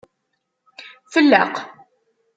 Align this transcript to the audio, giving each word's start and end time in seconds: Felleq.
Felleq. 1.13 1.55